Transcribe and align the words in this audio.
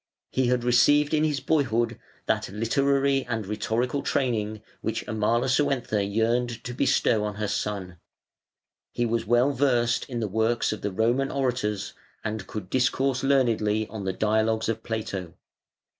He 0.31 0.47
had 0.47 0.63
received 0.63 1.13
in 1.13 1.23
his 1.23 1.41
boyhood 1.41 1.99
that 2.25 2.49
literary 2.49 3.23
and 3.27 3.45
rhetorical 3.45 4.01
training 4.01 4.63
which 4.81 5.05
Amalasuentha 5.07 6.03
yearned 6.03 6.63
to 6.63 6.73
bestow 6.73 7.23
on 7.23 7.35
her 7.35 7.47
son; 7.47 7.99
he 8.91 9.05
was 9.05 9.27
well 9.27 9.51
versed 9.51 10.09
in 10.09 10.19
the 10.19 10.27
works 10.27 10.71
of 10.71 10.81
the 10.81 10.91
Roman 10.91 11.29
orators 11.29 11.93
and 12.23 12.47
could 12.47 12.67
discourse 12.67 13.21
learnedly 13.23 13.85
on 13.89 14.03
the 14.03 14.11
dialogues 14.11 14.69
of 14.69 14.81
Plato. 14.81 15.35